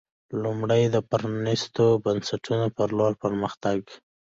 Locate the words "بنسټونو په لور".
2.03-3.13